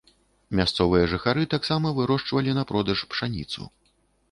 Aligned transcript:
Мясцовыя 0.59 1.09
жыхары 1.11 1.43
таксама 1.53 1.93
вырошчвалі 1.99 2.57
на 2.61 2.67
продаж 2.73 3.07
пшаніцу. 3.15 3.71